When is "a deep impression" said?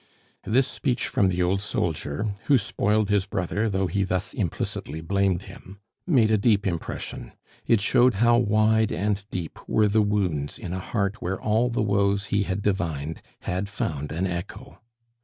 6.31-7.33